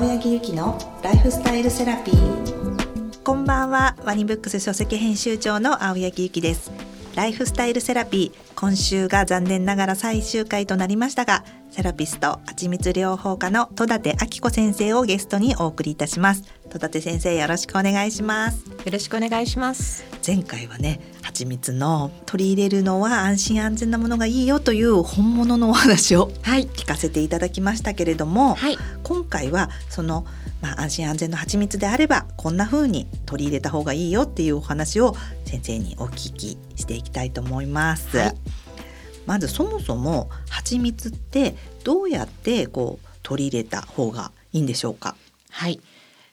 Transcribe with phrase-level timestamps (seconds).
[0.00, 3.22] 青柳ゆきのライフスタイルセラピー。
[3.22, 3.96] こんばんは。
[4.02, 6.72] ワニブックス書籍編集長の青柳ゆきです。
[7.14, 8.52] ライフスタイルセラピー。
[8.54, 16.44] 今週が残念ながら最終回となりましたがセラピスト蜂蜜療法科の戸立明子先生をゲストにお送りいたします。
[16.70, 18.64] 戸立先生よろしくお願いします。
[18.70, 20.09] よろしくお願いします。
[20.30, 30.24] 前回はね蜂蜜の取り入れるのは安心安全なものがいいよという本物のお話を聞かせていただきましたけれども、はい、今回はその
[30.62, 35.16] まあ、安心安全の蜂蜜であればこんな風に取り入れた方がいいよっていうお話を
[35.46, 38.16] 先生にお聞きしていきたいと思います。
[38.18, 38.36] はい、
[39.26, 45.16] まずそもそも蜂蜜ってどうやってこう取り入れた方がいいんでしょうか？
[45.50, 45.80] はい。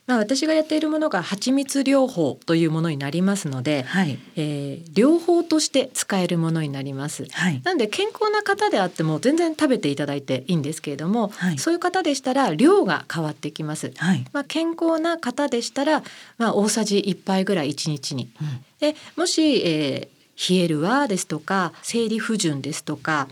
[0.08, 7.28] まあ、私がやっているものが蜂蜜療法というものになりますので、はい、えー、療法として使えるものになります。
[7.32, 13.92] はい、なので健康な方であっても全然食べていただいていいんですけれども、はい、そういう方でしたら量が変わってきます。
[13.98, 16.04] はい、まあ、健康な方でしたら、
[16.38, 18.30] まあ、大さじ1杯ぐらい1日に。
[18.42, 18.48] うん、
[18.80, 23.28] でもし、えー、冷えるわですとか生理不順ですとか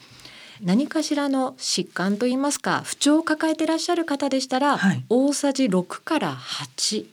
[0.62, 7.06] 何かしらの疾患といいますか不調を抱えていらっしゃる方でしたら、はい、大さじ6から8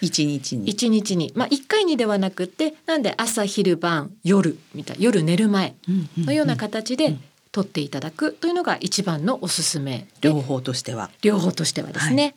[0.00, 0.68] 一日に。
[0.68, 1.32] 一日に。
[1.34, 5.74] まあ一回にではなくてなんで朝昼晩夜みたい夜寝る前
[6.18, 7.16] のような形で
[7.52, 10.06] 取っていただくというのが一番のおすすめ。
[10.20, 11.10] 両方としては。
[11.22, 12.34] 両方としてはですね、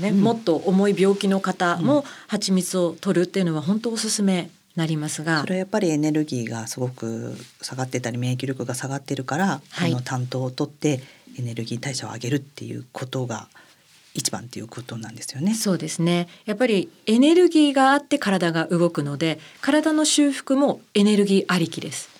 [0.00, 11.00] はい、ね、うん、もっと重い病気の方も蜂蜜を取るっていうのは本当おすすめなりますがそれはやっぱりエネルギーがすごく下がってたり免疫力が下がってるから、はい、この担当を取って
[11.38, 13.48] エネルギー代謝を上げるっていうことが
[14.14, 15.54] 一番っていうことなんですよね。
[15.54, 16.28] そうですね。
[16.44, 22.19] やっぱりエネルギーがあって体が動くので、体の修復もエネルギーありきです。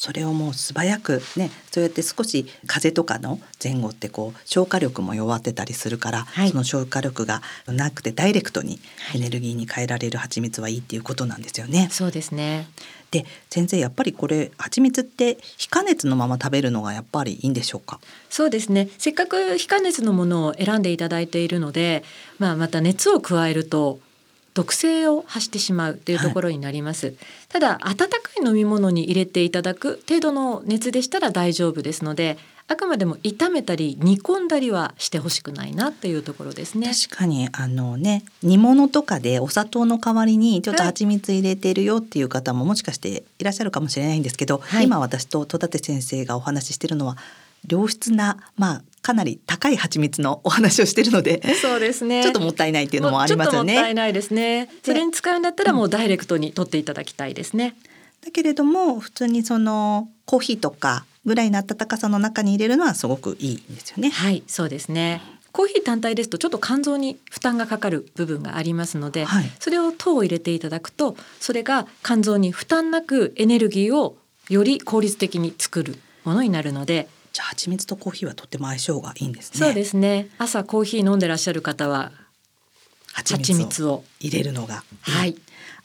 [0.00, 8.80] それをもう素早くねそうやって少し風邪とかの前後ってこう消化力も弱ってたりするから、はい、その消化力がなくてダイレクトに
[9.14, 11.88] エネルギーに変えられる蜂蜜はいいっていうことなんですよね。
[11.90, 12.66] そうですね。
[13.10, 18.00] で先生やっぱりこれ蜂蜜って非加熱のまま食べるのがやっぱりいいんでしょうか？
[18.30, 18.88] そうですね。
[18.96, 22.04] せっかく非加熱のものを選んでいただいているので、
[22.38, 23.98] まあ、また熱を加えると
[24.54, 27.16] 毒性を発してしまうというところになります、はい、
[27.48, 28.06] ただ温か
[28.42, 32.36] い飲み物に入れていただく程度の熱でしたら大丈夫ですので
[32.70, 36.92] あくまでも炒めたり煮込んだりはしてほしくないなっていうところですね。
[36.94, 47.16] 確かにあのね煮物とかでお砂糖の代わりにちょっと蜂蜜入れてるよっていう方ももしかしていらっしゃるかもしれないんですけど、はい、今私と戸立先生がお話ししてるのは
[47.68, 52.22] 良質なまあかなり高い蜂蜜のお話をしてるのでそうですね。
[52.24, 53.74] ちょっともったいないっていうのもありますよね。
[53.74, 54.68] もったいないですね。
[54.84, 57.74] それに使うんだったらもうダイレクトに取っていただきたいですね、
[58.22, 64.10] うん、だけれども普通にそのコーヒーとかぐらいの温かさの中に入れるのはすごくいいんですよね。
[64.10, 65.22] はいそうですね。
[65.52, 74.16] コーヒー単体ですとちょっと肝臓に負担がかかる部分がありますので、はい、それを糖を入れていただくとそれが肝臓に負担なくエネルギーを
[74.48, 79.58] より効率的に作るものになるのでじゃあ蜂蜜とコーヒーはとっても相性がいいんですね。
[79.58, 80.28] そうですね。
[80.38, 82.12] 朝コーヒー飲んでらっしゃる方は
[83.12, 85.36] 蜂蜜を入れるのがはい。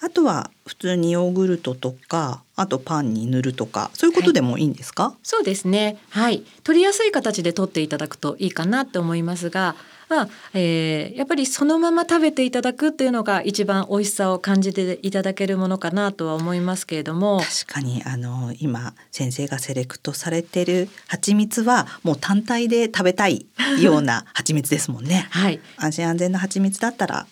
[0.01, 9.75] あとは普通にヨーグルトとかあとパンに塗るとかそういうことでもいいんですか、はい、そうですねはい取りやすい形で取っていただくといいかなって思いますが
[10.09, 23.47] まあえー、やっぱりそのまま食べていただくっていうのが一番美味しさを感じていただけるものかなとは思いますけれども確かにあの今先生がセレクトされてる蜂蜜はもう単体で食べたい
[23.81, 25.27] ような 蜂蜜ですもんね。
[25.31, 27.25] はい、安心安全な蜂蜜だったら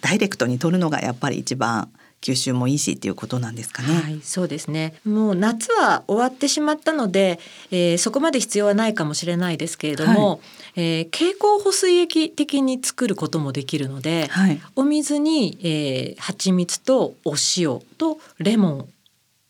[0.00, 1.90] ダイレクトに取るのがやっぱり一番
[2.26, 3.94] 吸収もいいしっていうことなんですかね。
[3.94, 4.94] はい、そうですね。
[5.04, 7.38] もう夏は終わってしまったので、
[7.70, 10.40] えー、そこまで必要はないかもしれないですけれども、はい、
[10.76, 18.88] えー、蛍光補水液的に作ることもできるので、はい、お水に、えー、蜂蜜とお塩とレモン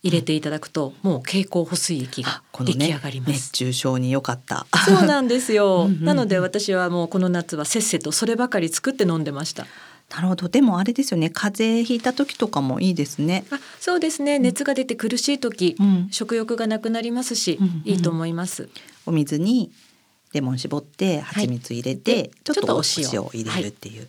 [0.03, 3.31] 入れていただくと、もう蛍光補水液が出来上がります。
[3.31, 4.67] ね、熱中症に良かった。
[4.85, 5.89] そうなんですよ。
[6.01, 9.67] なので私はもうこの夏はせっせとそればかり作って飲んでました。
[10.11, 10.49] なるほど。
[10.49, 11.31] でもあれですよね。
[11.31, 13.45] 風邪ひいた時とかもいいですね。
[13.51, 14.39] あそうですね。
[14.39, 18.69] 熱が出て苦しい時、うん、食欲がなくなりますし、うんうん、いいと思います。
[19.05, 19.73] お水に
[20.33, 24.09] レモン絞って蜂蜜入れて、はい、ちょっとお塩を入れるっていう、はい、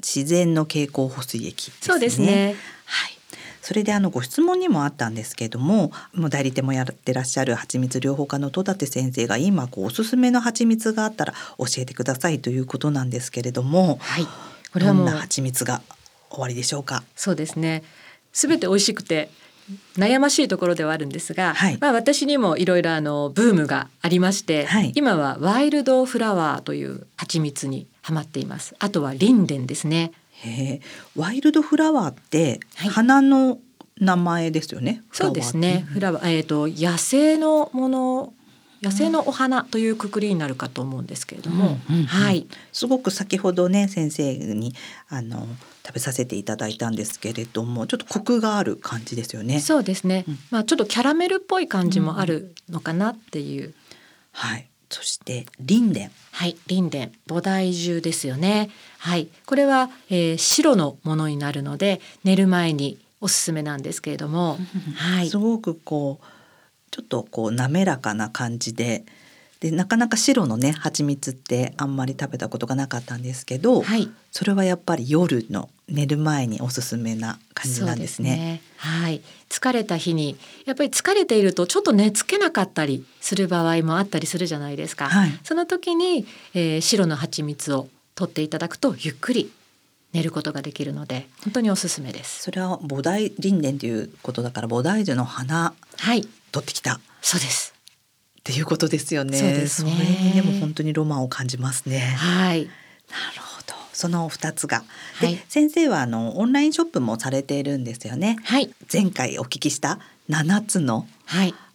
[0.00, 2.54] 自然の蛍光補水液、ね、そうですね。
[2.84, 3.18] はい。
[3.62, 14.26] それであのご質問にもあったんですけれどももう代理店もやってらっしゃる蜂蜜療法科の戸立先生が今こうおすすめの蜂蜜があったら教えてくださいということなんですけれども、はい、
[14.72, 15.82] これはもう蜂蜜が
[16.30, 17.02] 終わりでしょうか？
[17.14, 17.82] そうですね。
[18.32, 19.30] すべて美味しくて
[19.96, 28.74] 悩ましいところではあるんですが、はい、まあ私にもいろいろあのブームがありまして、はい、今はワイルドフラワーという蜂蜂蜜にハマっています。
[28.78, 30.12] あとはリンデンですね。
[30.44, 30.80] へ
[31.16, 33.58] ワイルドフラワーって花の
[33.98, 35.86] 名前ですよね、はい、そうですね。
[35.88, 38.34] フラワーえっ、ー、と野生のもの
[38.82, 44.74] 野生のお花というくくりになるかと思うんですけれども、うんうんうん、はい、すごく先ほどね先生に
[45.08, 45.46] あの
[45.86, 49.60] 食べさせていただいたんですけれどもちょっとコクがある感じですよね。
[49.60, 53.66] そうですね、うん、まあちょっとキャラメルっぽい感じもあるのかなっていう。
[53.66, 53.74] うん、
[54.32, 54.66] はい。
[54.90, 56.10] そしてリンデン。
[56.32, 58.68] はい、リンデン、菩提樹ですよね。
[58.98, 64.58] はい、これは、えー、白のものになるので寝る前におすすめなんですけれども、
[64.96, 66.26] はい、すごくこう
[66.92, 69.04] ちょっとこう滑らかな感じで
[69.62, 78.30] でなかなか白のね蜂蜜ってあんまり食べたことがなかったんですけど、はい、それはやっぱり夜の寝る前におすすめな感じなんですね。
[78.30, 85.08] すねはい、疲れた日にやっぱり疲れているとちょっと寝つけなかったりする場合もあったりするじゃないですか。
[85.08, 89.52] はい、その時に、えー、白の蜂蜜を取っていただくとゆっくり
[90.12, 92.42] 寝ることができるので本当におすすめです。
[92.42, 97.00] それは菩提林伝ということだから菩提樹の花、はい、取ってきた。
[97.20, 97.74] そうです。
[98.40, 99.38] っていうことですよね。
[99.38, 99.92] そうですね。
[99.92, 102.00] それにでも本当にロマンを感じますね。
[102.00, 102.66] はい。
[102.66, 102.70] なる
[103.40, 103.74] ほど。
[103.92, 104.82] その二つが、
[105.14, 108.36] はい、先生はあのオンラインショップもされているんですよね。
[108.44, 108.74] はい。
[108.92, 111.06] 前回お聞きした七つの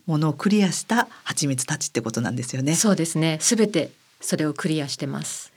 [0.05, 2.75] ものをクリアした蜂蜜たちってことなんですよね。
[2.75, 3.37] そうですね。
[3.39, 5.53] すべてそれをクリアしてます。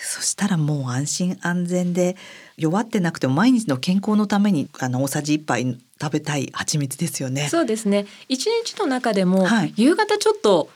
[0.00, 2.16] そしたらもう安心安全で
[2.56, 7.48] 弱ってなくても毎日の健康のためにあの大さじ一杯食べたい蜂蜜ですよね。
[7.48, 8.06] そうですね。
[8.28, 10.70] 一日の中でも、はい、夕方ちょっと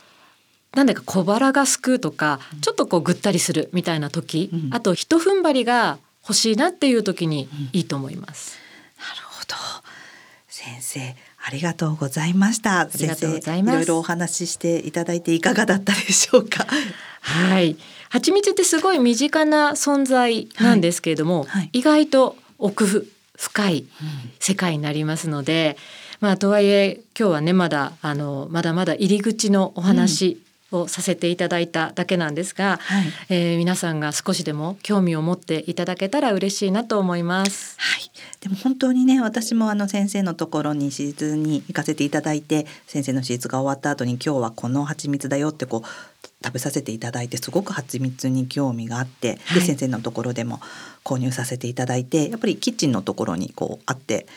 [0.75, 8.57] なんだか小腹がすくとか、うん、ちょっとこうぐったりするみたいな時、うん、あと一踏ん張りが欲しいなっていう時にいいと思います。
[8.97, 9.55] うん、なるほど。
[10.47, 11.15] 先生
[11.45, 12.89] ありがとうございました。
[12.89, 16.65] 先生いろいろお話ししていただいていかがだったでしょうか？
[17.21, 17.77] はい。
[18.09, 21.47] 蜂蜜ってすごい身近な存在なんですけれども、はい。
[21.47, 23.85] はい、意外と奥深い
[24.39, 25.77] 世界になりますので、
[26.21, 37.77] うん、まあとはいえ今日はねまだあのまだまだ入り口のお話をさせていただいただけなんですが、はい、えー、皆さんが少しでも興味を持っていただけたら嬉しいなと思います。
[37.79, 38.11] はい、
[38.41, 45.87] でも本当にね私もあの先生のところに手術に行かせていただいて先生の手術が終わった後に今日はこの蜂蜜だよってこう
[46.43, 50.59] 食べさせていただいてすごく蜂蜜に興味があって、はい、で先生のところでも
[51.03, 54.27] 購入させていただいてやっぱりキッチンのところにこうあって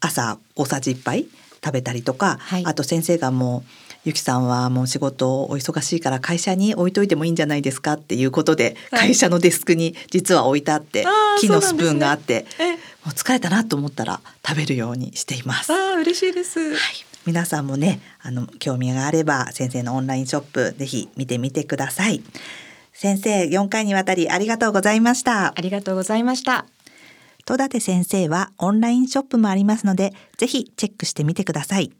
[0.00, 1.26] 朝大さじ1杯
[1.64, 3.70] 食べたりとか、はい、あと先生がもう
[4.04, 11.06] ゆきさんはもう仕事お忙しいから会社に置いといてもいいんじゃないですかっていうことで、会社のデスクに実は置いてあって、
[11.40, 12.44] 木のスプーンがあって、
[13.04, 15.72] もう疲れたなと思ったら食べるようにしています。
[15.72, 16.74] あ嬉しいです。
[16.74, 17.13] はい。
[17.26, 22.22] 皆さんもね、あの興味があれば先生のオンラインショップぜひ見てみてください。
[22.92, 25.52] 先生、4回にわたりありがとうございました。
[25.56, 26.66] ありがとうございました。
[27.46, 31.92] 戸立先生はオンラインショップもありますので、ぜひチェックしてみてください。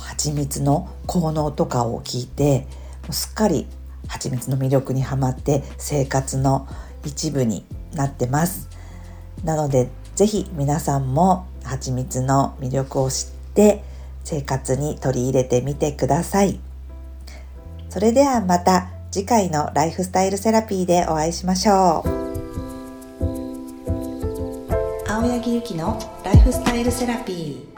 [0.00, 2.66] 蜂蜜の効能とかを聞いて
[3.10, 3.66] すっかり
[4.06, 6.66] 蜂蜜の魅力にはまって生活の
[7.04, 8.68] 一部になってます
[9.44, 13.84] なのでぜひ皆さんも蜂蜜の魅力を知って
[14.24, 16.60] 生活に取り入れてみてください。
[17.88, 22.08] それではまた次回のライフスタイルセラピーでお会いしましょう。
[25.10, 27.77] 青柳ゆきのライフスタイルセラピー